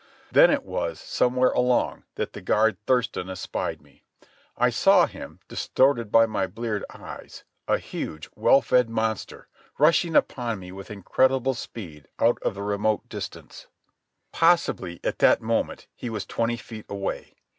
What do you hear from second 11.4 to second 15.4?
speed out of the remote distance. Possibly, at that